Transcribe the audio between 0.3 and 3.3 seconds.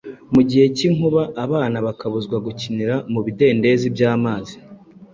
mu gihe cy’inkuba. Abana bakabuzwa gukinira mu